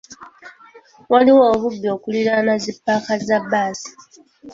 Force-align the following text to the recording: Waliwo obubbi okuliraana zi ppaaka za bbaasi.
Waliwo 1.11 1.43
obubbi 1.53 1.87
okuliraana 1.95 2.53
zi 2.63 2.71
ppaaka 2.77 3.13
za 3.27 3.37
bbaasi. 3.43 3.91